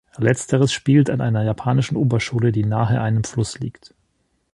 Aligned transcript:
Letzteres 0.17 0.73
spielt 0.73 1.11
an 1.11 1.21
einer 1.21 1.43
japanischen 1.43 1.95
Oberschule, 1.95 2.51
die 2.51 2.65
nahe 2.65 2.99
einem 2.99 3.23
Fluss 3.23 3.59
liegt. 3.59 3.93